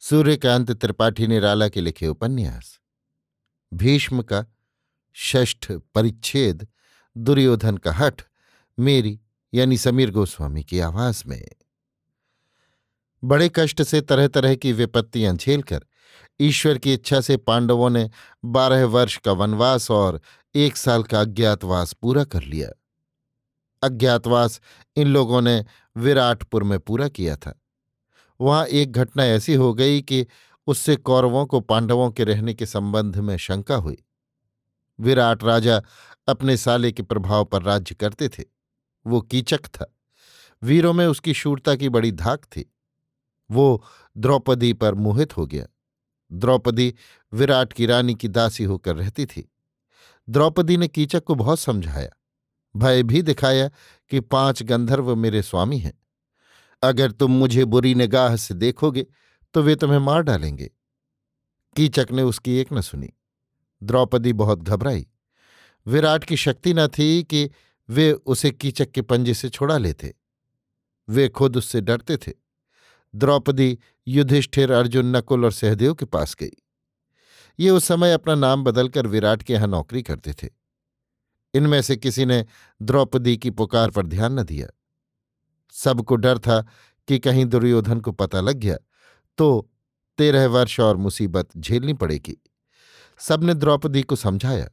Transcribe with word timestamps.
सूर्यकांत 0.00 0.70
त्रिपाठी 0.70 1.26
निराला 1.26 1.68
के 1.68 1.80
लिखे 1.80 2.06
उपन्यास। 2.06 2.80
भीष्म 3.74 4.22
का 4.22 4.44
षष्ठ 5.16 5.72
परिच्छेद, 5.72 6.68
दुर्योधन 7.16 7.76
का 7.76 7.92
हठ, 7.92 8.22
मेरी 8.78 9.20
यानी 9.54 9.78
समीर 9.78 10.10
गोस्वामी 10.10 10.64
की 10.64 10.80
आवाज़ 10.80 11.22
में। 11.26 11.48
बड़े 13.24 13.50
कष्ट 13.54 13.82
से 13.82 14.00
तरह 14.00 14.28
तरह 14.28 14.54
की 14.54 14.72
विपत्तियाँ 14.72 15.34
झेलकर 15.34 15.84
ईश्वर 16.40 16.78
की 16.78 16.94
इच्छा 16.94 17.20
से 17.20 17.36
पांडवों 17.36 17.90
ने 17.90 18.10
बारह 18.44 18.84
वर्ष 18.84 19.16
का 19.16 19.32
वनवास 19.32 19.90
और 19.90 20.20
एक 20.54 20.76
साल 20.76 21.02
का 21.02 21.20
अज्ञातवास 21.20 21.92
पूरा 21.92 22.24
कर 22.24 22.42
लिया। 22.42 22.70
अज्ञातवास 23.82 24.60
इन 24.96 25.08
लोगों 25.08 25.42
ने 25.42 25.64
विराटपुर 25.96 26.62
में 26.62 26.80
पूरा 26.80 27.08
किया 27.08 27.36
था। 27.36 27.60
वहाँ 28.40 28.66
एक 28.66 28.92
घटना 28.92 29.24
ऐसी 29.24 29.54
हो 29.54 29.74
गई 29.74 30.02
कि 30.02 30.26
उससे 30.66 30.96
कौरवों 30.96 31.46
को 31.46 31.60
पांडवों 31.60 32.10
के 32.10 32.24
रहने 32.24 32.54
के 32.54 32.66
संबंध 32.66 33.16
में 33.16 33.36
शंका 33.36 33.76
हुई। 33.76 34.04
विराट 35.00 35.44
राजा 35.44 35.82
अपने 36.28 36.56
साले 36.56 36.92
के 36.92 37.02
प्रभाव 37.02 37.44
पर 37.44 37.62
राज्य 37.62 37.94
करते 37.94 38.28
थे। 38.28 38.44
वो 39.06 39.20
कीचक 39.20 39.66
था। 39.66 39.94
वीरों 40.62 40.92
में 40.92 41.06
उसकी 41.06 41.34
शूरता 41.34 41.74
की 41.74 41.88
बड़ी 41.88 42.12
धाक 42.12 42.44
थी। 42.44 42.74
वो 43.50 43.84
द्रौपदी 44.16 44.72
पर 44.72 44.94
मोहित 44.94 45.36
हो 45.36 45.46
गया। 45.46 45.66
द्रौपदी 46.32 46.94
विराट 47.32 47.72
की 47.72 47.86
रानी 47.86 48.14
की 48.14 48.28
दासी 48.28 48.64
होकर 48.64 48.96
रहती 48.96 49.26
थी। 49.26 49.52
द्रौपदी 50.28 50.76
ने 50.76 50.88
कीचक 50.88 51.24
को 51.24 51.34
बहुत 51.34 51.60
समझाया। 51.60 52.10
भय 52.76 53.02
भी 53.02 53.22
दिखाया 53.22 53.68
कि 54.10 54.20
पाँच 54.20 54.62
गंधर्व 54.62 55.16
मेरे 55.16 55.42
स्वामी 55.42 55.78
हैं। 55.78 55.98
अगर 56.82 57.10
तुम 57.10 57.30
मुझे 57.30 57.64
बुरी 57.64 57.94
निगाह 57.94 58.36
से 58.36 58.54
देखोगे 58.54 59.06
तो 59.54 59.62
वे 59.62 59.76
तुम्हें 59.76 59.98
मार 59.98 60.22
डालेंगे। 60.22 60.70
कीचक 61.76 62.06
ने 62.12 62.22
उसकी 62.22 62.56
एक 62.56 62.72
न 62.72 62.80
सुनी। 62.80 63.10
द्रौपदी 63.82 64.32
बहुत 64.32 64.62
घबराई। 64.62 65.06
विराट 65.86 66.24
की 66.24 66.36
शक्ति 66.36 66.74
न 66.74 66.86
थी 66.86 67.22
कि 67.22 67.50
वे 67.88 68.12
उसे 68.12 68.50
कीचक 68.50 68.90
के 68.90 69.02
पंजे 69.02 69.34
से 69.34 69.48
छुड़ा 69.48 69.78
लेते। 69.78 70.14
वे 71.08 71.28
खुद 71.28 71.56
उससे 71.56 71.80
डरते 71.80 72.16
थे। 72.16 72.32
द्रौपदी 73.14 73.78
युधिष्ठिर, 74.08 74.72
अर्जुन, 74.72 75.16
नकुल 75.16 75.44
और 75.44 75.52
सहदेव 75.52 75.94
के 75.94 76.04
पास 76.04 76.36
गई। 76.40 76.50
ये 77.60 77.70
उस 77.70 77.84
समय 77.84 78.12
अपना 78.12 78.34
नाम 78.34 78.64
बदलकर 78.64 79.06
विराट 79.06 79.42
के 79.42 79.52
यहाँ 79.52 79.68
नौकरी 79.68 80.02
करते 80.02 80.32
थे। 80.32 80.48
इनमें 81.54 81.82
से 81.82 81.96
किसी 81.96 82.24
ने 82.24 82.46
द्रौपदी 82.82 83.36
की 83.36 83.50
पुकार 83.50 83.90
पर 83.90 84.06
ध्यान 84.06 84.40
न 84.40 84.42
दिया। 84.42 84.66
सबको 85.74 86.16
डर 86.16 86.38
था 86.38 86.60
कि 87.08 87.18
कहीं 87.18 87.44
दुर्योधन 87.46 88.00
को 88.00 88.12
पता 88.12 88.40
लग 88.40 88.56
गया 88.56 88.76
तो 89.38 89.70
तेरह 90.18 90.46
वर्ष 90.48 90.78
और 90.80 90.96
मुसीबत 90.96 91.56
झेलनी 91.56 91.92
पड़ेगी। 91.92 92.36
सबने 93.20 93.54
द्रौपदी 93.54 94.02
को 94.02 94.16
समझाया, 94.16 94.68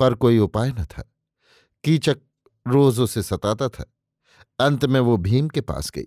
पर 0.00 0.14
कोई 0.14 0.38
उपाय 0.38 0.70
न 0.70 0.84
था। 0.84 1.02
कीचक 1.84 2.20
रोज 2.66 3.00
उसे 3.00 3.22
सताता 3.22 3.68
था। 3.68 3.84
अंत 4.58 4.84
में 4.84 4.98
वो 5.00 5.16
भीम 5.18 5.48
के 5.48 5.60
पास 5.60 5.90
गई। 5.90 6.06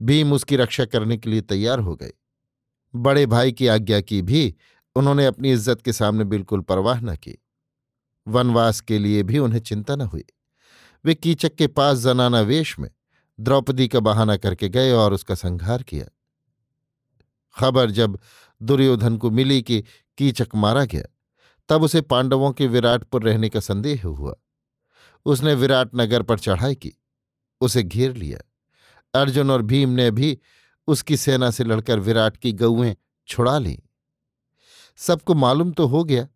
भीम 0.00 0.32
उसकी 0.32 0.56
रक्षा 0.56 0.84
करने 0.84 1.16
के 1.16 1.30
लिए 1.30 1.40
तैयार 1.42 1.78
हो 1.78 1.94
गए। 1.96 2.12
बड़े 2.94 3.26
भाई 3.26 3.52
की 3.52 3.66
आज्ञा 3.66 4.00
की 4.00 4.20
भी 4.22 4.54
उन्होंने 4.96 5.26
अपनी 5.26 5.52
इज़्ज़त 5.52 5.82
के 5.82 5.92
सामने 5.92 6.24
बिल्कुल 6.24 6.60
परवाह 6.60 7.00
न 7.00 7.14
की। 7.16 7.38
वनवास 8.26 8.80
के 8.80 8.98
लिए 8.98 9.22
भी 9.22 9.38
उन्हें 9.38 9.60
चिंता 9.60 9.96
न 9.96 10.00
हुई। 10.02 10.24
वे 11.04 11.14
कीचक 11.14 11.54
के 11.54 11.66
पास 11.68 11.98
जनाना 11.98 12.40
वेश 12.42 12.78
में 12.78 12.90
द्रौपदी 13.38 13.88
का 13.88 14.00
बहाना 14.00 14.36
करके 14.36 14.68
गए 14.68 14.92
और 14.92 15.12
उसका 15.12 15.34
संहार 15.34 15.82
किया। 15.82 16.04
खबर 17.56 17.90
जब 17.90 18.18
दुर्योधन 18.60 19.16
को 19.16 19.30
मिली 19.30 19.60
कि 19.62 19.82
कीचक 20.18 20.54
मारा 20.54 20.84
गया, 20.84 21.02
तब 21.68 21.82
उसे 21.82 22.00
पांडवों 22.00 22.50
के 22.52 22.66
विराटपुर 22.66 23.22
रहने 23.22 23.48
का 23.48 23.60
संदेह 23.60 24.02
हुआ। 24.04 24.34
उसने 25.26 25.54
विराट 25.54 25.90
नगर 25.94 26.22
पर 26.22 26.38
चढ़ाई 26.38 26.74
की, 26.74 26.92
उसे 27.60 27.82
घेर 27.82 28.14
लिया। 28.14 28.38
अर्जुन 29.14 29.50
और 29.50 29.62
भीम 29.62 29.90
ने 29.90 30.10
भी 30.10 30.38
उसकी 30.88 31.16
सेना 31.16 31.50
से 31.50 31.64
लड़कर 31.64 31.98
विराट 32.00 32.36
की 32.36 32.52
गऊएँ 32.52 32.94
छुड़ा 33.28 33.58
ली। 33.58 33.78
सबको 34.98 35.34
मालूम 35.34 35.72
तो 35.72 35.86
हो 35.86 36.04
गया, 36.04 36.26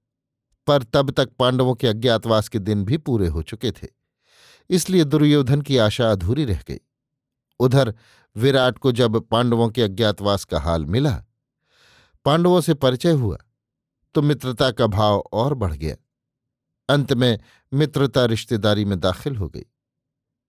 पर 0.66 0.82
तब 0.84 1.10
तक 1.10 1.30
पांडवों 1.38 1.74
के 1.74 1.86
अज्ञातवास 1.86 2.48
के 2.48 2.58
दिन 2.58 2.84
भी 2.84 2.96
पूरे 2.98 3.28
हो 3.28 3.42
चुके 3.42 3.70
थे, 3.72 3.88
इसलिए 4.70 5.04
दुर्योधन 5.04 5.62
की 5.62 5.76
आशा 5.78 6.10
अधूरी 6.12 6.44
रह 6.44 6.62
गई। 6.68 6.78
उधर 7.60 7.94
विराट 8.36 8.78
को 8.78 8.92
जब 8.92 9.20
पांडवों 9.20 9.68
के 9.68 9.82
अज्ञातवास 9.82 10.44
का 10.44 10.60
हाल 10.60 10.86
मिला, 10.86 11.24
पांडवों 12.24 12.60
से 12.60 12.74
परिचय 12.74 13.12
हुआ 13.12 13.38
तो 14.14 14.22
मित्रता 14.22 14.70
का 14.70 14.86
भाव 14.86 15.18
और 15.32 15.54
बढ़ 15.54 15.72
गया। 15.72 15.96
अंत 16.88 17.12
में 17.12 17.38
मित्रता 17.72 18.24
रिश्तेदारी 18.24 18.84
में 18.84 19.00
दाखिल 19.00 19.36
हो 19.36 19.48
गई। 19.48 19.64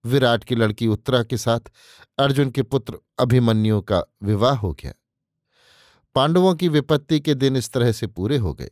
विराट 0.06 0.44
की 0.44 0.56
लड़की 0.56 0.88
उत्तरा 0.88 1.24
के 1.24 1.38
साथ 1.38 1.60
अर्जुन 2.18 2.50
के 2.50 2.64
पुत्र 2.64 2.98
अभिमन्यु 3.20 3.82
का 3.82 4.04
विवाह 4.24 4.56
हो 4.56 4.74
गया। 4.74 4.94
पांडवों 6.16 6.56
की 6.56 6.68
विपत्ति 6.68 7.20
के 7.20 7.34
दिन 7.34 7.56
इस 7.56 7.72
तरह 7.72 7.92
से 7.92 8.08
पूरे 8.08 8.38
हो 8.38 8.54
गए। 8.54 8.72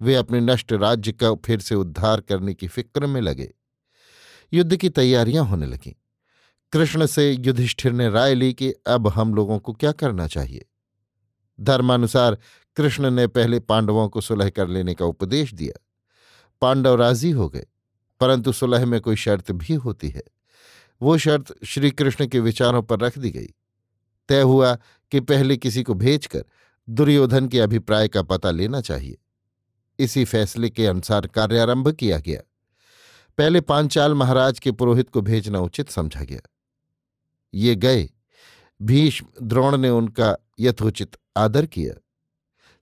वे 0.00 0.14
अपने 0.14 0.40
नष्ट 0.40 0.72
राज्य 0.72 1.12
का 1.12 1.34
फिर 1.34 1.60
से 1.60 1.74
उद्धार 1.74 2.20
करने 2.20 2.54
की 2.54 2.68
फ़िक्र 2.68 3.06
में 3.06 3.20
लगे। 3.20 3.54
युद्ध 4.52 4.76
की 4.76 4.88
तैयारियाँ 4.88 5.44
होने 5.44 5.66
लगीं। 5.66 5.92
कृष्ण 6.72 7.06
से 7.06 7.30
युधिष्ठिर 7.32 7.92
ने 7.92 8.08
राय 8.10 8.34
ली 8.34 8.52
कि 8.54 8.72
अब 8.86 9.08
हम 9.08 9.34
लोगों 9.34 9.58
को 9.58 9.72
क्या 9.72 9.92
करना 9.92 10.26
चाहिए। 10.26 10.64
धर्मानुसार 11.60 12.38
कृष्ण 12.76 13.10
ने 13.10 13.26
पहले 13.26 13.60
पांडवों 13.60 14.08
को 14.08 14.20
सुलह 14.20 14.50
कर 14.50 14.68
लेने 14.68 14.94
का 14.94 15.04
उपदेश 15.04 15.54
दिया। 15.54 15.80
पांडव 16.62 16.94
राज़ी 16.94 17.30
हो 17.30 17.48
गए, 17.48 17.66
परंतु 18.20 18.52
सुलह 18.52 18.86
में 18.86 19.00
कोई 19.00 19.16
शर्त 19.16 19.52
भी 19.52 19.74
होती 19.74 20.08
है। 20.08 20.22
वो 21.02 21.18
शर्त 21.18 21.54
श्री 21.64 21.90
कृष्ण 21.90 22.26
के 22.26 22.40
विचारों 22.40 22.82
पर 22.82 23.00
रख 23.00 23.18
दी 23.18 23.30
गई। 23.30 23.48
तय 24.28 24.40
हुआ 24.40 24.74
कि 25.12 25.20
पहले 25.20 25.56
किसी 25.56 25.82
को 25.82 25.94
भेजकर 25.94 26.44
दुर्योधन 26.88 27.48
के 27.48 27.60
अभिप्राय 27.60 28.08
का 28.08 28.22
पता 28.22 28.50
लेना 28.50 28.80
चाहिए। 28.80 29.18
इसी 29.98 30.24
फैसले 30.24 30.70
के 30.70 30.86
अनुसार 30.86 31.26
कार्यारंभ 31.26 31.92
किया 31.92 32.18
गया। 32.18 32.40
पहले 33.38 33.60
पांचाल 33.60 34.14
महाराज 34.14 34.58
के 34.58 34.72
पुरोहित 34.72 35.10
को 35.10 35.20
भेजना 35.20 35.58
उचित 35.58 35.90
समझा 35.90 36.20
गया। 36.20 36.40
ये 37.56 37.74
गए। 37.74 38.08
भीष्म 38.80 39.26
द्रोण 39.42 39.76
ने 39.76 39.90
उनका 39.90 40.36
यथोचित 40.60 41.16
आदर 41.36 41.66
किया। 41.66 41.94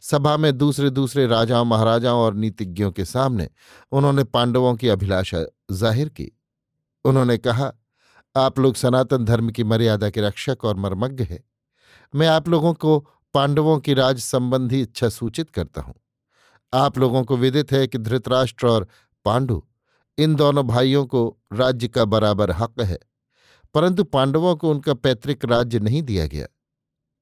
सभा 0.02 0.36
में 0.36 0.56
दूसरे 0.58 0.90
दूसरे 0.90 1.26
राजाओं, 1.26 1.64
महाराजाओं 1.64 2.20
और 2.20 2.34
नीतिज्ञों 2.34 2.90
के 2.92 3.04
सामने 3.04 3.48
उन्होंने 3.92 4.24
पांडवों 4.24 4.74
की 4.74 4.88
अभिलाषा 4.88 5.44
ज़ाहिर 5.70 6.08
की। 6.08 6.30
उन्होंने 7.04 7.38
कहा, 7.38 7.72
आप 8.36 8.58
लोग 8.58 8.74
सनातन 8.74 9.24
धर्म 9.24 9.50
की 9.50 9.64
मर्यादा 9.64 10.10
के 10.10 10.20
रक्षक 10.20 10.64
और 10.64 10.76
मर्मज्ञ 10.76 11.24
हैं। 11.24 11.44
मैं 12.14 12.28
आप 12.28 12.48
लोगों 12.48 12.74
को 12.74 12.98
पांडवों 13.34 13.78
की 13.78 13.94
राज 13.94 14.18
संबंधी 14.18 14.80
इच्छा 14.80 15.08
सूचित 15.08 15.50
करता 15.50 15.80
हूँ। 15.80 15.94
आप 16.74 16.98
लोगों 16.98 17.24
को 17.24 17.36
विदित 17.36 17.72
है 17.72 17.86
कि 17.86 17.98
धृतराष्ट्र 17.98 18.66
और 18.66 18.88
पांडु 19.24 19.62
इन 20.18 20.34
दोनों 20.34 20.66
भाइयों 20.66 21.06
को 21.06 21.38
राज्य 21.52 21.88
का 21.88 22.04
बराबर 22.04 22.50
हक 22.50 22.80
है। 22.80 22.98
परंतु 23.74 24.04
पांडवों 24.04 24.56
को 24.56 24.70
उनका 24.70 24.94
पैतृक 24.94 25.44
राज्य 25.44 25.78
नहीं 25.78 26.02
दिया 26.02 26.26
गया। 26.26 26.46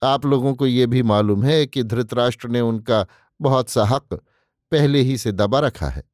आप 0.02 0.26
लोगों 0.26 0.54
को 0.54 0.66
ये 0.66 0.86
भी 0.86 1.02
मालूम 1.02 1.42
है 1.42 1.66
कि 1.66 1.82
धृतराष्ट्र 1.82 2.48
ने 2.48 2.60
उनका 2.60 3.06
बहुत 3.40 3.68
सा 3.68 3.84
हक 3.84 4.22
पहले 4.70 5.00
ही 5.00 5.18
से 5.18 5.32
दबा 5.32 5.60
रखा 5.60 5.88
है। 5.88 6.04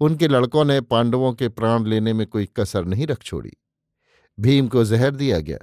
उनके 0.00 0.28
लड़कों 0.28 0.64
ने 0.64 0.80
पांडवों 0.80 1.32
के 1.32 1.48
प्राण 1.48 1.86
लेने 1.86 2.12
में 2.12 2.26
कोई 2.26 2.48
कसर 2.56 2.84
नहीं 2.84 3.06
रख 3.06 3.22
छोड़ी। 3.22 3.52
भीम 4.40 4.68
को 4.68 4.84
जहर 4.84 5.10
दिया 5.10 5.40
गया। 5.40 5.58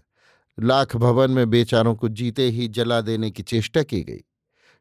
लाख 0.59 0.95
भवन 0.95 1.31
में 1.31 1.49
बेचारों 1.49 1.95
को 1.95 2.09
जीते 2.09 2.49
ही 2.49 2.67
जला 2.67 3.01
देने 3.01 3.31
की 3.31 3.43
चेष्टा 3.43 3.83
की 3.83 4.01
गई। 4.03 4.23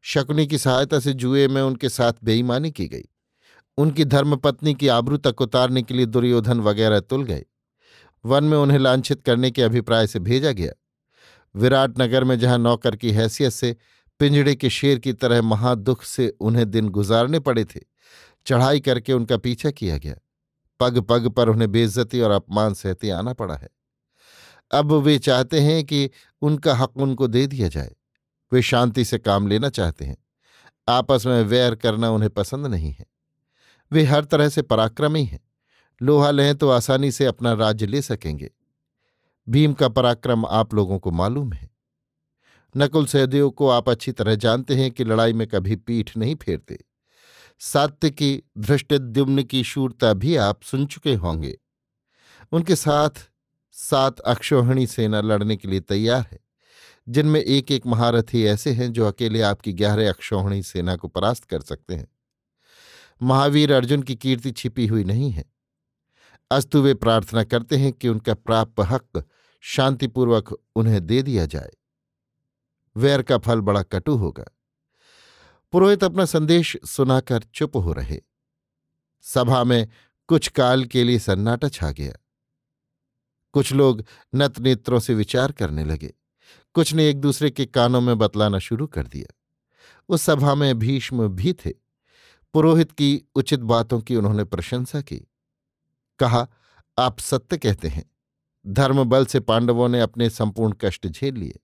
शकुनी 0.03 0.47
की 0.47 0.59
सहायता 0.59 1.01
से 1.01 1.13
जुए 1.13 1.49
में 1.49 1.63
उनके 1.63 1.89
साथ 1.89 2.13
बेईमानी 2.25 2.71
की 2.71 2.87
गई। 2.87 3.05
उनकी 3.77 4.05
धर्मपत्नी 4.05 4.75
की 4.75 4.89
आबरू 4.89 5.17
तक 5.17 5.41
उतारने 5.41 5.83
के 5.83 5.95
लिए 5.95 6.07
दुर्योधन 6.07 6.61
वगैरह 6.61 7.01
तुल 7.01 7.25
गए। 7.25 7.45
वन 8.25 8.45
में 8.45 8.57
उन्हें 8.59 8.79
लांछित 8.79 9.23
करने 9.23 9.51
के 9.51 9.63
अभिप्राय 9.63 10.07
से 10.07 10.19
भेजा 10.19 10.53
गया। 10.53 10.73
विराटनगर 11.55 12.25
में 12.25 12.39
जहाँ 12.39 12.59
नौकर 12.59 12.97
की 12.97 13.13
हैसियत 13.13 13.53
से 13.53 13.77
पिंजड़े 14.21 14.55
के 14.55 14.71
शेर 14.71 14.99
की 14.99 15.13
तरह 15.13 15.43
महादुख 15.43 16.03
से 16.03 16.29
उन्हें 16.41 16.71
दिन 16.71 16.89
गुजारने 16.89 17.41
पड़े 17.41 17.65
थे, 17.65 17.81
चढ़ाई 18.47 18.81
करके 18.81 19.13
उनका 19.13 19.37
पीछा 19.37 19.71
किया 19.71 19.99
गया। 19.99 20.15
पग 20.81 21.01
पग 21.01 21.29
पर 21.29 21.49
उन्हें 21.49 21.73
बेइज्जती 21.73 22.21
और 22.21 22.31
अपमान 22.31 22.75
सहते 22.75 23.11
आना 23.11 23.33
पड़ा 23.33 23.55
है। 23.55 23.69
अब 24.73 24.93
वे 24.93 25.19
चाहते 25.19 25.61
हैं 25.61 25.85
कि 25.85 26.11
उनका 26.43 26.75
हक 26.75 26.97
उनको 26.97 27.27
दे 27.27 27.47
दिया 27.47 27.69
जाए। 27.69 27.95
वे 28.53 28.63
शांति 28.63 29.05
से 29.05 29.19
काम 29.19 29.47
लेना 29.49 29.69
चाहते 29.69 30.05
हैं। 30.05 30.17
आपस 30.89 31.27
में 31.27 31.43
वैर 31.43 31.75
करना 31.75 32.11
उन्हें 32.11 32.31
पसंद 32.31 32.67
नहीं 32.67 32.93
है। 32.93 33.07
वे 33.93 34.05
हर 34.05 34.25
तरह 34.25 34.49
से 34.49 34.63
पराक्रमी 34.63 35.25
हैं। 35.25 35.41
लोहा 36.03 36.31
लें 36.31 36.55
तो 36.55 36.71
आसानी 36.71 37.13
से 37.13 37.25
अपना 37.25 37.53
राज्य 37.53 37.87
ले 37.87 38.03
सकेंगे। 38.03 38.51
भीम 39.49 39.73
का 39.73 39.89
पराक्रम 39.89 40.47
आप 40.47 40.75
लोगों 40.75 40.99
को 40.99 41.11
मालूम 41.11 41.53
है। 41.53 41.71
नकुल 42.77 43.07
सहदेव 43.07 43.51
को 43.51 43.69
आप 43.69 43.89
अच्छी 43.89 44.13
तरह 44.13 44.35
जानते 44.35 44.75
हैं 44.75 44.91
कि 44.91 45.05
लड़ाई 45.05 45.33
में 45.33 45.47
कभी 45.47 45.77
पीठ 45.77 46.17
नहीं 46.17 46.35
फेरते। 46.35 46.85
सात्य 47.59 48.11
की 48.11 48.43
धृष्टद्युम्न 48.59 49.43
की 49.43 49.65
शूरता 49.65 50.13
भी 50.13 50.37
आप 50.37 50.63
सुन 50.63 50.87
चुके 50.87 51.15
होंगे। 51.15 51.59
उनके 52.53 52.77
साथ 52.77 53.31
सात 53.73 54.21
अक्षोहिणी 54.21 54.87
सेना 54.87 55.21
लड़ने 55.21 55.57
के 55.57 55.69
लिए 55.69 55.81
तैयार 55.81 56.27
है। 56.33 56.41
जिनमें 57.09 57.41
एक 57.41 57.73
एक 57.73 57.87
महारथी 57.87 58.45
ऐसे 58.45 58.73
हैं 58.73 58.93
जो 58.93 59.07
अकेले 59.07 59.41
आपकी 59.41 59.73
ग्यारह 59.73 60.09
अक्षोहिणी 60.09 60.63
सेना 60.63 60.97
को 60.97 61.09
परास्त 61.09 61.45
कर 61.45 61.61
सकते 61.61 61.95
हैं। 61.95 62.09
महावीर 63.23 63.73
अर्जुन 63.73 64.03
की 64.03 64.15
कीर्ति 64.15 64.51
छिपी 64.51 64.87
हुई 64.87 65.05
नहीं 65.05 65.31
है। 65.31 65.54
अस्तु 66.55 66.83
वे 66.83 66.95
प्रार्थना 66.95 67.45
करते 67.45 67.77
हैं 67.77 67.93
कि 67.93 68.09
उनका 68.09 68.35
प्राप्त 68.35 68.81
हक 68.81 69.29
शांतिपूर्वक 69.61 70.61
उन्हें 70.77 71.07
दे 71.07 71.23
दिया 71.23 71.47
जाए। 71.47 71.71
वैर 72.97 73.23
का 73.23 73.39
फल 73.39 73.61
बड़ा 73.61 73.83
कटु 73.83 74.15
होगा। 74.15 74.45
पुरोहित 75.73 76.05
अपना 76.05 76.25
संदेश 76.25 76.77
सुनाकर 76.85 77.43
चुप 77.43 77.77
हो 77.77 77.93
रहे। 77.93 78.21
सभा 79.23 79.65
में 79.65 79.89
कुछ 80.29 80.49
काल 80.49 80.85
के 80.85 81.05
लिए 81.05 81.19
सन्नाटा 81.19 81.69
छा 81.69 81.91
गया। 81.91 82.13
कुछ 83.53 83.73
लोग 83.73 84.05
नत 84.35 84.59
नेत्रों 84.59 85.01
से 85.01 85.15
विचार 85.15 85.53
करने 85.53 85.85
लगे। 85.85 86.15
कुछ 86.75 86.95
ने 86.95 87.09
एक 87.09 87.21
दूसरे 87.21 87.51
के 87.51 87.67
कानों 87.67 88.01
में 88.01 88.19
बतलाना 88.19 88.59
शुरू 88.59 88.87
कर 88.87 89.07
दिया। 89.07 89.35
उस 90.09 90.23
सभा 90.23 90.55
में 90.55 90.79
भीष्म 90.79 91.29
भी 91.29 91.53
थे। 91.53 91.73
पुरोहित 92.55 92.93
की 92.93 93.23
उचित 93.35 93.61
बातों 93.61 94.01
की 94.01 94.17
उन्होंने 94.17 94.45
प्रशंसा 94.45 95.01
की। 95.01 95.31
कहा, 96.19 96.49
आप 96.99 97.19
सत्य 97.19 97.57
कहते 97.57 97.89
हैं। 97.89 98.11
धर्म 98.67 99.05
बल 99.05 99.27
से 99.27 99.41
पांडवों 99.41 99.89
ने 99.89 100.01
अपने 100.01 100.31
संपूर्ण 100.31 100.75
कष्ट 100.81 101.07
झेल 101.07 101.35
लिए। 101.35 101.61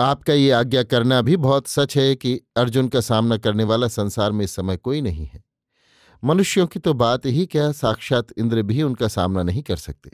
आपका 0.00 0.32
ये 0.32 0.50
आज्ञा 0.50 0.82
करना 0.82 1.22
भी 1.22 1.36
बहुत 1.36 1.66
सच 1.66 1.96
है 1.96 2.16
कि 2.16 2.40
अर्जुन 2.56 2.88
का 2.88 3.00
सामना 3.00 3.36
करने 3.36 3.64
वाला 3.64 3.88
संसार 3.88 4.32
में 4.32 4.44
इस 4.44 4.50
समय 4.50 4.76
कोई 4.76 5.00
नहीं 5.00 5.26
है। 5.26 5.44
मनुष्यों 6.24 6.66
की 6.66 6.78
तो 6.78 6.94
बात 6.94 7.26
ही 7.26 7.46
क्या, 7.46 7.72
साक्षात 7.72 8.26
इंद्र 8.38 8.62
भी 8.62 8.82
उनका 8.82 9.08
सामना 9.08 9.42
नहीं 9.42 9.62
कर 9.62 9.76
सकते। 9.76 10.10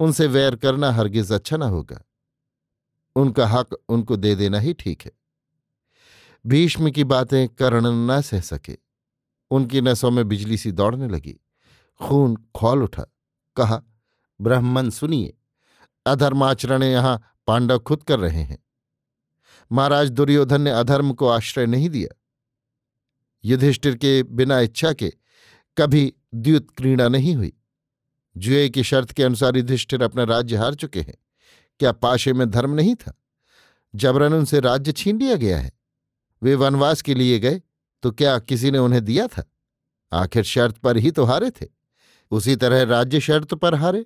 उनसे 0.00 0.26
वैर 0.26 0.56
करना 0.56 0.92
हरगिज 0.92 1.32
अच्छा 1.32 1.56
ना 1.56 1.66
होगा। 1.66 2.02
उनका 3.16 3.46
हक 3.46 3.76
उनको 3.88 4.16
दे 4.16 4.34
देना 4.34 4.58
ही 4.58 4.72
ठीक 4.72 5.02
है। 5.02 5.12
भीष्म 6.46 6.90
की 6.90 7.04
बातें 7.04 7.48
कर्ण 7.48 8.10
न 8.10 8.20
सह 8.20 8.40
सके। 8.40 8.78
उनकी 9.50 9.80
नसों 9.80 10.10
में 10.10 10.28
बिजली 10.28 10.56
सी 10.56 10.72
दौड़ने 10.72 11.08
लगी। 11.08 11.40
खून 12.00 12.36
खोल 12.54 12.82
उठा। 12.82 13.02
कहा, 13.56 13.82
ब्राह्मण 14.40 14.90
सुनिए, 14.90 15.34
अधर्माचरण 16.06 16.82
यहाँ 16.82 17.20
पांडव 17.46 17.78
खुद 17.78 18.02
कर 18.02 18.18
रहे 18.18 18.42
हैं। 18.42 18.58
महाराज 19.72 20.10
दुर्योधन 20.10 20.60
ने 20.60 20.70
अधर्म 20.70 21.12
को 21.12 21.28
आश्रय 21.28 21.66
नहीं 21.66 21.88
दिया। 21.88 22.14
युधिष्ठिर 23.44 23.96
के 23.96 24.22
बिना 24.22 24.58
इच्छा 24.60 24.92
के 24.92 25.12
कभी 25.76 26.12
द्युत 26.34 26.70
क्रीड़ा 26.70 27.08
नहीं 27.08 27.34
हुई। 27.36 27.52
जुए 28.36 28.68
की 28.68 28.82
शर्त 28.82 29.12
के 29.12 29.22
अनुसार 29.22 29.56
युधिष्ठिर 29.56 30.02
अपना 30.02 30.24
राज्य 30.24 30.56
हार 30.56 30.74
चुके 30.74 31.00
हैं। 31.00 31.14
क्या 31.80 31.92
पाशे 31.92 32.32
में 32.32 32.50
धर्म 32.50 32.74
नहीं 32.74 32.94
था? 32.94 33.12
जबरन 33.94 34.34
उनसे 34.34 34.60
राज्य 34.60 34.92
छीन 34.92 35.18
लिया 35.18 35.36
गया 35.36 35.58
है। 35.58 35.72
वे 36.42 36.54
वनवास 36.54 37.02
के 37.02 37.14
लिए 37.14 37.38
गए 37.38 37.60
तो 38.02 38.10
क्या 38.10 38.38
किसी 38.38 38.70
ने 38.70 38.78
उन्हें 38.78 39.04
दिया 39.04 39.26
था? 39.26 39.44
आखिर 40.12 40.42
शर्त 40.42 40.76
पर 40.76 40.96
ही 40.96 41.10
तो 41.10 41.24
हारे 41.24 41.50
थे। 41.50 41.81
उसी 42.32 42.56
तरह 42.56 42.82
राज्य 42.84 43.20
शर्त 43.20 43.54
पर 43.54 43.74
हारे। 43.74 44.04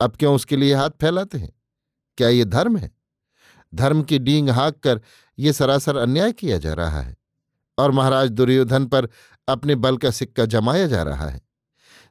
अब 0.00 0.16
क्यों 0.16 0.34
उसके 0.34 0.56
लिए 0.56 0.74
हाथ 0.74 0.90
फैलाते 1.00 1.38
हैं? 1.38 1.52
क्या 2.18 2.28
ये 2.28 2.44
धर्म 2.44 2.76
है? 2.76 2.90
धर्म 3.72 4.02
की 4.02 4.18
डींग 4.18 4.50
हाँक 4.50 4.78
कर 4.78 5.00
ये 5.38 5.52
सरासर 5.52 5.96
अन्याय 5.96 6.32
किया 6.32 6.58
जा 6.58 6.72
रहा 6.74 7.00
है 7.00 7.16
और 7.78 7.90
महाराज 7.90 8.30
दुर्योधन 8.30 8.86
पर 8.86 9.08
अपने 9.48 9.74
बल 9.76 9.96
का 9.96 10.10
सिक्का 10.10 10.44
जमाया 10.46 10.86
जा 10.86 11.02
रहा 11.02 11.28
है, 11.28 11.40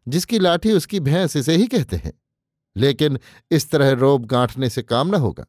जिसकी 0.08 0.40
लाठी 0.40 0.72
उसकी 0.72 1.00
भैंस 1.00 1.36
इसे 1.36 1.56
ही 1.56 1.68
कहते 1.68 1.96
हैं। 1.96 2.14
लेकिन 2.76 3.20
इस 3.52 3.70
तरह 3.72 3.92
रोब 3.92 4.26
गांठने 4.26 4.70
से 4.70 4.82
काम 4.82 5.08
न 5.08 5.16
होगा। 5.16 5.46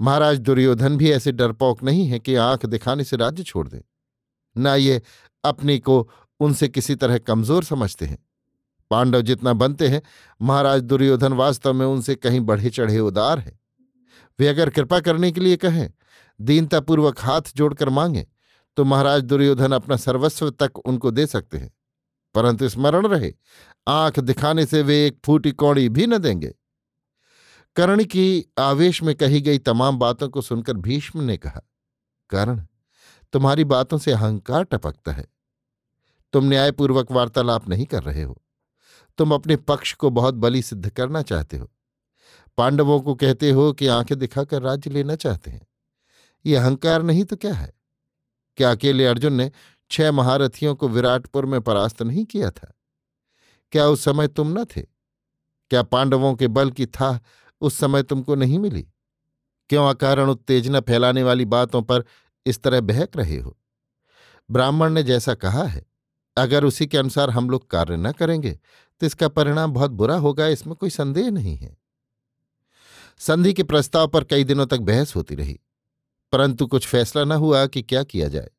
महाराज 0.00 0.38
दुर्योधन 0.38 0.96
भी 0.96 1.10
ऐसे 1.10 1.32
डरपोक 1.32 1.82
नहीं 1.82 2.06
है 2.06 2.18
कि 2.18 2.34
आँख 2.36 2.66
दिखाने 2.66 3.04
से 3.04 3.16
राज्य 3.16 3.42
छोड़ 3.42 3.66
दें। 3.68 3.80
न 4.56 4.76
ये 4.78 5.00
अपने 5.44 5.78
को 5.78 6.08
उनसे 6.40 6.68
किसी 6.68 6.94
तरह 6.94 7.18
कमज़ोर 7.18 7.64
समझते 7.64 8.06
हैं। 8.06 8.18
पांडव 8.92 9.20
जितना 9.20 9.52
बनते 9.52 9.88
हैं, 9.88 10.02
महाराज 10.42 10.82
दुर्योधन 10.82 11.32
वास्तव 11.32 11.72
में 11.72 11.86
उनसे 11.86 12.14
कहीं 12.14 12.40
बढ़े 12.40 12.70
चढ़े 12.70 12.98
उदार 12.98 13.38
है। 13.38 13.58
वे 14.38 14.48
अगर 14.48 14.70
कृपा 14.70 15.00
करने 15.00 15.32
के 15.32 15.40
लिए 15.40 15.56
कहें, 15.56 15.92
दीनतापूर्वक 16.40 17.20
हाथ 17.20 17.42
जोड़कर 17.56 17.88
मांगे 17.88 18.26
तो 18.76 18.84
महाराज 18.84 19.22
दुर्योधन 19.22 19.72
अपना 19.72 19.96
सर्वस्व 19.96 20.50
तक 20.50 20.78
उनको 20.78 21.10
दे 21.10 21.26
सकते 21.26 21.58
हैं। 21.58 21.70
परंतु 22.34 22.68
स्मरण 22.68 23.06
रहे, 23.06 23.32
आँख 23.88 24.18
दिखाने 24.18 24.66
से 24.66 24.82
वे 24.82 25.06
एक 25.06 25.18
फूटी 25.24 25.52
कौड़ी 25.52 25.88
भी 25.88 26.06
न 26.06 26.18
देंगे। 26.18 26.54
कर्ण 27.76 28.04
की 28.04 28.44
आवेश 28.58 29.02
में 29.02 29.14
कही 29.14 29.40
गई 29.40 29.58
तमाम 29.58 29.98
बातों 29.98 30.28
को 30.28 30.40
सुनकर 30.40 30.72
भीष्म 30.72 31.22
ने 31.22 31.36
कहा, 31.36 31.60
कर्ण, 32.30 32.62
तुम्हारी 33.32 33.64
बातों 33.64 33.98
से 33.98 34.12
अहंकार 34.12 34.64
टपकता 34.64 35.12
है। 35.12 35.26
तुम 36.32 36.44
न्यायपूर्वक 36.44 37.12
वार्तालाप 37.12 37.68
नहीं 37.68 37.86
कर 37.86 38.02
रहे 38.02 38.22
हो। 38.22 38.41
तुम 39.22 39.34
अपने 39.34 39.56
पक्ष 39.56 39.94
को 39.94 40.10
बहुत 40.10 40.34
बली 40.34 40.62
सिद्ध 40.62 40.90
करना 40.90 41.22
चाहते 41.22 41.56
हो। 41.56 41.72
पांडवों 42.56 43.00
को 43.00 43.14
कहते 43.14 43.50
हो 43.50 43.72
कि 43.72 43.86
आँखें 43.86 44.18
दिखाकर 44.18 44.62
राज्य 44.62 44.90
लेना 44.90 45.16
चाहते 45.16 45.50
हैं। 45.50 45.66
ये 46.46 46.56
अहंकार 46.56 47.02
नहीं 47.02 47.24
तो 47.24 47.36
क्या 47.36 47.54
है? 47.54 47.72
क्या 48.56 48.70
अकेले 48.70 49.06
अर्जुन 49.06 49.32
ने 49.32 49.50
छह 49.90 50.12
महारथियों 50.12 50.74
को 50.74 50.88
विराटपुर 50.88 51.46
में 51.46 51.60
परास्त 51.60 52.02
नहीं 52.02 52.24
किया 52.24 52.50
था? 52.50 52.74
क्या 53.72 53.86
उस 53.86 54.04
समय 54.04 54.28
तुम 54.28 54.60
न 54.60 54.64
थे? 54.64 54.82
क्या 55.70 55.82
पांडवों 55.82 56.34
के 56.34 56.48
बल 56.48 56.70
की 56.70 56.86
था 56.86 57.20
उस 57.60 57.78
समय 57.78 58.02
तुमको 58.02 58.34
नहीं 58.34 58.58
मिली? 58.58 58.88
क्यों 59.68 59.90
अकारण 59.90 60.30
उत्तेजना 60.30 60.80
फैलाने 60.80 61.22
वाली 61.22 61.44
बातों 61.44 61.82
पर 61.82 62.04
इस 62.46 62.62
तरह 62.62 62.80
बहक 62.80 63.16
रहे 63.16 63.38
हो? 63.38 63.58
ब्राह्मण 64.50 64.92
ने 64.92 65.02
जैसा 65.02 65.34
कहा 65.34 65.64
है 65.64 65.91
अगर 66.36 66.64
उसी 66.64 66.86
के 66.86 66.98
अनुसार 66.98 67.30
हम 67.30 67.50
लोग 67.50 67.68
कार्य 67.70 67.96
न 67.96 68.12
करेंगे 68.12 68.58
तो 69.00 69.06
इसका 69.06 69.28
परिणाम 69.30 69.72
बहुत 69.72 69.90
बुरा 69.92 70.16
होगा, 70.16 70.46
इसमें 70.48 70.74
कोई 70.76 70.90
संदेह 70.90 71.30
नहीं 71.30 71.56
है। 71.56 71.76
संधि 73.20 73.52
के 73.52 73.62
प्रस्ताव 73.64 74.08
पर 74.08 74.24
कई 74.24 74.44
दिनों 74.44 74.66
तक 74.66 74.80
बहस 74.80 75.14
होती 75.16 75.34
रही, 75.34 75.58
परंतु 76.32 76.66
कुछ 76.66 76.86
फैसला 76.86 77.24
न 77.24 77.32
हुआ 77.34 77.64
कि 77.66 77.82
क्या 77.82 78.02
किया 78.04 78.28
जाए। 78.28 78.50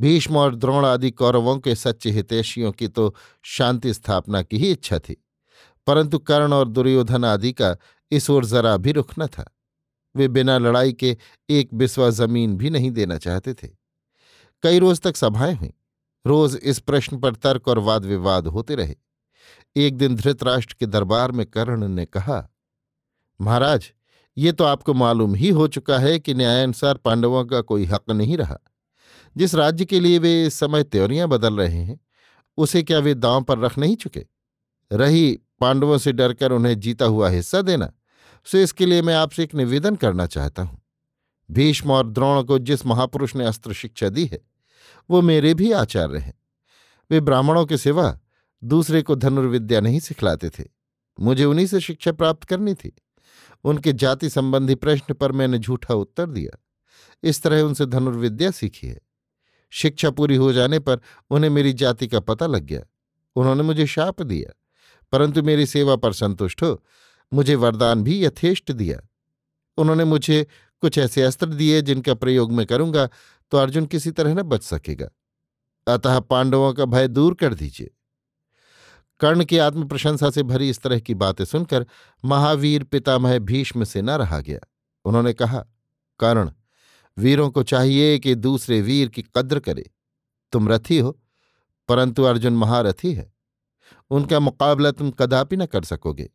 भीष्म 0.00 0.36
और 0.36 0.54
द्रोण 0.56 0.84
आदि 0.86 1.10
कौरवों 1.12 1.56
के 1.58 1.74
सच्चे 1.74 2.10
हितैषियों 2.10 2.72
की 2.72 2.88
तो 2.88 3.14
शांति 3.46 3.92
स्थापना 3.94 4.42
की 4.42 4.58
ही 4.58 4.70
इच्छा 4.70 4.98
थी, 4.98 5.16
परंतु 5.86 6.18
कर्ण 6.20 6.52
और 6.52 6.68
दुर्योधन 6.68 7.24
आदि 7.24 7.52
का 7.52 7.76
इस 8.12 8.30
ओर 8.30 8.44
जरा 8.46 8.76
भी 8.76 8.92
रुख 8.92 9.12
न 9.18 9.26
था। 9.28 9.44
वे 10.14 10.28
बिना 10.28 10.56
लड़ाई 10.58 10.92
के 10.94 11.16
एक 11.48 11.74
बिस्वा 11.74 12.08
ज़मीन 12.12 12.56
भी 12.56 12.70
नहीं 12.70 12.90
देना 12.92 13.18
चाहते 13.18 13.54
थे। 13.54 13.68
कई 14.62 14.78
रोज 14.78 15.00
तक 15.00 15.16
सभाएँ 15.16 15.54
हुईं 15.54 15.70
रोज 16.26 16.58
इस 16.62 16.78
प्रश्न 16.78 17.18
पर 17.18 17.34
तर्क 17.34 17.68
और 17.68 17.78
वाद 17.78 18.04
विवाद 18.04 18.46
होते 18.46 18.74
रहे। 18.74 18.94
एक 19.76 19.96
दिन 19.96 20.14
धृतराष्ट्र 20.16 20.76
के 20.80 20.86
दरबार 20.86 21.32
में 21.32 21.44
कर्ण 21.46 21.88
ने 21.88 22.04
कहा, 22.06 22.48
महाराज, 23.40 23.90
ये 24.36 24.52
तो 24.52 24.64
आपको 24.64 24.94
मालूम 24.94 25.34
ही 25.34 25.48
हो 25.48 25.66
चुका 25.68 25.98
है 25.98 26.18
कि 26.18 26.34
न्यायानुसार 26.34 26.96
पांडवों 26.96 27.44
का 27.44 27.60
कोई 27.60 27.84
हक 27.84 28.10
नहीं 28.10 28.36
रहा। 28.36 28.58
जिस 29.36 29.54
राज्य 29.54 29.84
के 29.84 30.00
लिए 30.00 30.18
वे 30.18 30.46
इस 30.46 30.54
समय 30.54 30.82
त्योरियाँ 30.82 31.28
बदल 31.28 31.54
रहे 31.54 31.78
हैं, 31.78 31.98
उसे 32.58 32.82
क्या 32.82 32.98
वे 32.98 33.14
दांव 33.14 33.42
पर 33.42 33.58
रख 33.58 33.78
नहीं 33.78 33.96
चुके? 33.96 34.26
रही 34.90 35.40
पांडवों 35.60 35.98
से 35.98 36.12
डरकर 36.12 36.52
उन्हें 36.52 36.78
जीता 36.80 37.04
हुआ 37.04 37.28
हिस्सा 37.28 37.62
देना, 37.62 37.92
सो 38.46 38.58
इसके 38.58 38.86
लिए 38.86 39.02
मैं 39.02 39.14
आपसे 39.14 39.42
एक 39.42 39.54
निवेदन 39.54 39.96
करना 39.96 40.26
चाहता 40.26 40.62
हूँ। 40.62 40.80
भीष्म 41.50 41.90
और 41.90 42.06
द्रोण 42.06 42.42
को 42.42 42.58
जिस 42.58 42.86
महापुरुष 42.86 43.36
ने 43.36 43.44
अस्त्र 43.44 43.72
शिक्षा 43.72 44.08
दी 44.08 44.24
है 44.26 44.40
वो 45.10 45.22
मेरे 45.22 45.54
भी 45.54 45.72
आचार्य 45.72 46.18
हैं। 46.18 46.34
वे 47.10 47.20
ब्राह्मणों 47.20 47.66
के 47.66 47.76
सिवा 47.76 48.20
दूसरे 48.64 49.02
को 49.02 49.14
धनुर्विद्या 49.14 49.80
नहीं 49.80 50.00
सिखलाते 50.00 50.50
थे। 50.50 50.64
मुझे 51.20 51.44
उन्हीं 51.44 51.66
से 51.66 51.80
शिक्षा 51.80 52.12
प्राप्त 52.12 52.44
करनी 52.44 52.74
थी। 52.74 52.92
उनके 53.64 53.92
जाति 53.92 54.30
संबंधी 54.30 54.74
प्रश्न 54.74 55.14
पर 55.14 55.32
मैंने 55.32 55.58
झूठा 55.58 55.94
उत्तर 55.94 56.26
दिया। 56.26 56.64
इस 57.22 57.42
तरह 57.42 57.60
उनसे 57.60 57.86
धनुर्विद्या 57.86 58.50
सीखी 58.50 58.86
है। 58.86 59.00
शिक्षा 59.70 60.10
पूरी 60.10 60.36
हो 60.36 60.52
जाने 60.52 60.78
पर 60.78 61.00
उन्हें 61.30 61.50
मेरी 61.50 61.72
जाति 61.72 62.08
का 62.08 62.20
पता 62.20 62.46
लग 62.46 62.62
गया। 62.62 62.82
उन्होंने 63.36 63.62
मुझे 63.62 63.86
शाप 63.86 64.22
दिया। 64.22 64.58
परंतु 65.12 65.42
मेरी 65.42 65.66
सेवा 65.66 65.96
पर 65.96 66.12
संतुष्ट 66.12 66.62
हो, 66.62 66.84
मुझे 67.32 67.54
वरदान 67.54 68.02
भी 68.02 68.24
यथेष्ट 68.24 68.72
दिया। 68.72 69.08
उन्होंने 69.76 70.04
मुझे 70.04 70.46
कुछ 70.80 70.98
ऐसे 70.98 71.22
अस्त्र 71.22 71.46
दिए 71.46 71.82
जिनका 71.82 72.14
प्रयोग 72.14 72.52
मैं 72.52 72.66
करूँगा 72.66 73.08
तो 73.52 73.58
अर्जुन 73.58 73.86
किसी 73.86 74.10
तरह 74.10 74.34
न 74.34 74.42
बच 74.42 74.62
सकेगा। 74.62 75.08
अतः 75.86 76.20
पांडवों 76.20 76.74
का 76.74 76.84
भय 76.84 77.08
दूर 77.08 77.34
कर 77.34 77.54
दीजिए। 77.54 77.90
कर्ण 79.20 79.44
की 79.44 79.58
आत्म 79.58 79.88
प्रशंसा 79.88 80.30
से 80.30 80.42
भरी 80.42 80.70
इस 80.70 80.82
तरह 80.82 80.98
की 80.98 81.14
बातें 81.14 81.44
सुनकर 81.44 81.86
महावीर 82.24 82.84
पितामह 82.84 83.38
भीष्म 83.38 83.84
से 83.84 84.02
न 84.02 84.10
रहा 84.10 84.40
गया। 84.40 84.60
उन्होंने 85.04 85.32
कहा, 85.32 85.66
कर्ण, 86.18 86.52
वीरों 87.18 87.50
को 87.50 87.62
चाहिए 87.62 88.18
कि 88.18 88.34
दूसरे 88.34 88.80
वीर 88.80 89.08
की 89.08 89.24
कद्र 89.36 89.60
करे। 89.60 89.90
तुम 90.52 90.68
रथी 90.68 90.98
हो, 90.98 91.20
परंतु 91.88 92.22
अर्जुन 92.22 92.52
महारथी 92.52 93.14
है। 93.14 93.32
उनका 94.10 94.40
मुकाबला 94.40 94.90
तुम 94.90 95.10
कदापि 95.10 95.56
न 95.56 95.66
कर 95.66 95.84
सकोगे। 95.84 96.30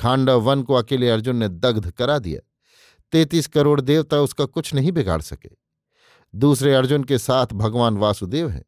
खांडव 0.00 0.40
वन 0.40 0.62
को 0.62 0.74
अकेले 0.74 1.10
अर्जुन 1.10 1.36
ने 1.36 1.48
दग्ध 1.48 1.90
करा 1.90 2.18
दिया। 2.18 2.40
तैतीस 3.12 3.46
करोड़ 3.46 3.80
देवता 3.80 4.20
उसका 4.20 4.44
कुछ 4.44 4.74
नहीं 4.74 4.92
बिगाड़ 4.92 5.22
सके। 5.22 5.65
दूसरे 6.36 6.74
अर्जुन 6.74 7.04
के 7.04 7.18
साथ 7.18 7.46
भगवान 7.46 7.96
वासुदेव 7.96 8.48
हैं। 8.48 8.64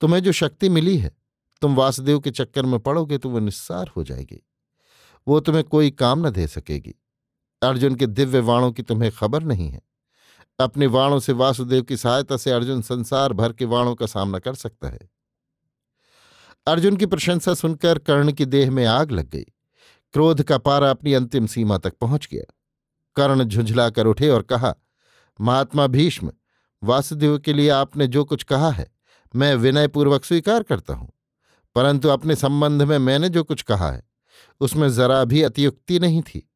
तुम्हें 0.00 0.22
जो 0.22 0.32
शक्ति 0.32 0.68
मिली 0.68 0.98
है, 0.98 1.16
तुम 1.60 1.74
वासुदेव 1.74 2.20
के 2.20 2.30
चक्कर 2.30 2.66
में 2.66 2.80
पड़ोगे 2.80 3.18
तो 3.18 3.30
वो 3.30 3.38
निस्सार 3.38 3.90
हो 3.96 4.04
जाएगी। 4.04 4.46
वो 5.28 5.40
तुम्हें 5.40 5.64
कोई 5.64 5.90
काम 5.90 6.26
न 6.26 6.30
दे 6.30 6.46
सकेगी। 6.46 6.94
अर्जुन 7.62 7.94
के 7.94 8.06
दिव्य 8.06 8.40
वाणों 8.40 8.72
की 8.72 8.82
तुम्हें 8.82 9.12
खबर 9.12 9.42
नहीं 9.42 9.68
है। 9.68 9.82
अपने 10.60 10.86
वाणों 10.86 11.20
से 11.20 11.32
वासुदेव 11.32 11.82
की 11.82 11.96
सहायता 11.96 12.36
से 12.36 12.50
अर्जुन 12.50 12.82
संसार 12.82 13.32
भर 13.32 13.52
के 13.52 13.64
वाणों 13.64 13.94
का 13.94 14.06
सामना 14.06 14.38
कर 14.38 14.54
सकता 14.54 14.88
है। 14.88 14.98
अर्जुन 16.66 16.96
की 16.96 17.06
प्रशंसा 17.06 17.54
सुनकर 17.54 17.98
कर्ण 17.98 18.32
की 18.32 18.44
देह 18.44 18.70
में 18.70 18.84
आग 18.84 19.10
लग 19.10 19.30
गई। 19.30 19.44
क्रोध 20.12 20.42
का 20.42 20.58
पारा 20.58 20.90
अपनी 20.90 21.12
अंतिम 21.12 21.46
सीमा 21.46 21.78
तक 21.78 21.98
पहुँच 21.98 22.28
गया। 22.32 22.54
कर्ण 23.16 23.44
झुंझलाकर 23.44 24.06
उठे 24.06 24.28
और 24.28 24.42
कहा, 24.42 24.74
महात्मा 25.40 25.86
भीष्म 25.86 26.32
वासुदेव 26.82 27.38
के 27.38 27.52
लिए 27.52 27.68
आपने 27.68 28.06
जो 28.06 28.24
कुछ 28.24 28.42
कहा 28.42 28.70
है, 28.70 28.92
मैं 29.36 29.54
विनयपूर्वक 29.54 30.24
स्वीकार 30.24 30.62
करता 30.62 30.94
हूँ। 30.94 31.12
परंतु 31.74 32.08
अपने 32.08 32.36
संबंध 32.36 32.82
में 32.82 32.98
मैंने 32.98 33.28
जो 33.28 33.44
कुछ 33.44 33.62
कहा 33.62 33.90
है, 33.90 34.02
उसमें 34.60 34.92
जरा 34.92 35.24
भी 35.24 35.42
अतियुक्ति 35.42 35.98
नहीं 35.98 36.22
थी। 36.22 36.50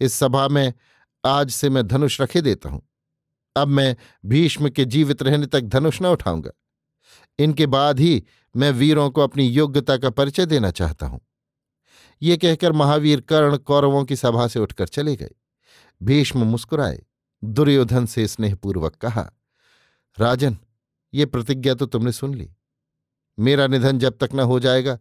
इस 0.00 0.12
सभा 0.12 0.48
में 0.48 0.72
आज 1.26 1.50
से 1.50 1.70
मैं 1.70 1.86
धनुष 1.86 2.20
रखे 2.20 2.40
देता 2.40 2.68
हूँ। 2.68 2.88
अब 3.56 3.68
मैं 3.68 3.96
भीष्म 4.26 4.68
के 4.68 4.84
जीवित 4.84 5.22
रहने 5.22 5.46
तक 5.46 5.60
धनुष 5.60 6.02
न 6.02 6.06
उठाऊँगा। 6.06 6.50
इनके 7.38 7.66
बाद 7.66 8.00
ही 8.00 8.24
मैं 8.56 8.70
वीरों 8.70 9.10
को 9.10 9.20
अपनी 9.20 9.48
योग्यता 9.48 9.96
का 9.96 10.10
परिचय 10.10 10.46
देना 10.46 10.70
चाहता 10.70 11.06
हूँ। 11.06 11.20
ये 12.22 12.36
कहकर 12.36 12.72
महावीर 12.72 13.20
कर्ण 13.20 13.56
कौरवों 13.56 14.04
की 14.04 14.16
सभा 14.16 14.48
से 14.48 14.60
उठकर 14.60 14.88
चले 14.88 15.16
गए। 15.16 15.30
भीष्म 16.02 16.42
मुस्कुराए, 16.42 17.02
दुर्योधन 17.44 18.06
से 18.06 18.26
स्नेहपूर्वक 18.26 18.94
कहा 18.94 19.32
राजन, 20.18 20.58
ये 21.14 21.26
प्रतिज्ञा 21.26 21.74
तो 21.74 21.86
तुमने 21.86 22.12
सुन 22.12 22.34
ली। 22.34 22.52
मेरा 23.38 23.66
निधन 23.66 23.98
जब 23.98 24.18
तक 24.18 24.28
न 24.34 24.40
हो 24.40 24.60
जाएगा, 24.60 24.98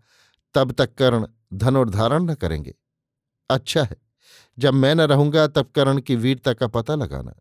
तब 0.53 0.71
तक 0.71 0.95
कर्ण 0.95 1.27
धनुर्धारण 1.53 2.23
न 2.23 2.33
करेंगे। 2.33 2.75
अच्छा 3.49 3.83
है, 3.83 3.97
जब 4.59 4.73
मैं 4.73 4.95
न 4.95 5.01
रहूँगा, 5.01 5.47
तब 5.47 5.65
कर्ण 5.65 5.99
की 6.01 6.15
वीरता 6.15 6.53
का 6.53 6.67
पता 6.67 6.95
लगाना। 6.95 7.33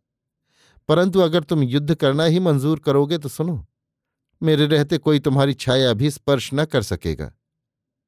परंतु 0.88 1.20
अगर 1.20 1.42
तुम 1.42 1.62
युद्ध 1.62 1.94
करना 1.94 2.24
ही 2.24 2.40
मंजूर 2.40 2.78
करोगे 2.78 3.18
तो 3.18 3.28
सुनो, 3.28 3.66
मेरे 4.42 4.66
रहते 4.66 4.98
कोई 4.98 5.18
तुम्हारी 5.18 5.54
छाया 5.54 5.92
भी 5.92 6.10
स्पर्श 6.10 6.50
न 6.54 6.64
कर 6.64 6.82
सकेगा। 6.82 7.32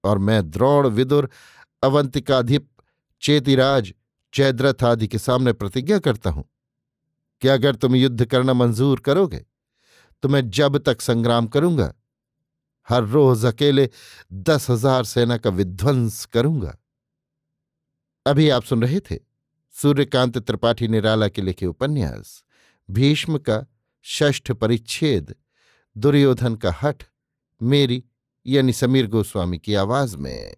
और 0.04 0.18
मैं 0.18 0.50
द्रोण, 0.50 0.86
विदुर, 0.86 1.30
अवंतिकाधिप, 1.82 2.70
चेतिराज 3.22 3.94
जयद्रथ 4.34 4.84
आदि 4.84 5.08
के 5.08 5.18
सामने 5.18 5.52
प्रतिज्ञा 5.52 5.98
करता 5.98 6.30
हूँ। 6.30 6.44
कि 7.40 7.48
अगर 7.48 7.74
तुम 7.74 7.94
युद्ध 7.94 8.24
करना 8.24 8.52
मंजूर 8.52 9.00
करोगे 9.00 9.46
तो 10.22 10.28
मैं 10.28 10.48
जब 10.50 10.78
तक 10.78 11.00
संग्राम 11.00 11.46
करूँगा, 11.46 11.92
हर 12.88 13.04
रोज 13.04 13.44
अकेले 13.44 13.88
दस 14.32 14.70
हज़ार 14.70 15.04
सेना 15.04 15.36
का 15.36 15.50
विध्वंस 15.50 16.24
करूँगा। 16.24 16.76
अभी 18.26 18.48
आप 18.48 18.64
सुन 18.64 18.82
रहे 18.82 19.00
थे 19.00 19.18
सूर्यकांत 19.74 20.38
त्रिपाठी 20.38 20.88
निराला 20.88 21.28
के 21.28 21.42
लिखे 21.42 21.66
उपन्यास, 21.66 22.42
भीष्म 22.88 23.38
का 23.38 23.64
षष्ठ 24.06 24.52
परिच्छेद, 24.52 25.34
दुर्योधन 25.96 26.56
का 26.56 26.74
हठ, 26.82 27.02
मेरी 27.60 28.02
यानी 28.46 28.72
समीर 28.72 29.06
गोस्वामी 29.06 29.58
की 29.58 29.74
आवाज़ 29.74 30.16
में। 30.16 30.56